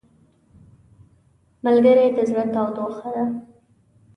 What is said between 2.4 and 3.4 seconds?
تودوخه ده